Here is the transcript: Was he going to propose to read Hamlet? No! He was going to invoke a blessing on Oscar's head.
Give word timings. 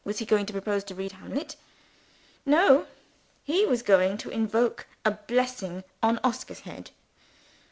Was 0.03 0.17
he 0.17 0.25
going 0.25 0.47
to 0.47 0.51
propose 0.53 0.83
to 0.85 0.95
read 0.95 1.11
Hamlet? 1.11 1.55
No! 2.43 2.87
He 3.43 3.67
was 3.67 3.83
going 3.83 4.17
to 4.17 4.31
invoke 4.31 4.87
a 5.05 5.11
blessing 5.11 5.83
on 6.01 6.19
Oscar's 6.23 6.61
head. 6.61 6.89